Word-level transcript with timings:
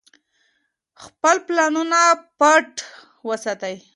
خپل 1.03 1.35
پلانونه 1.47 1.99
پټ 2.39 2.69
وساتئ. 3.27 3.75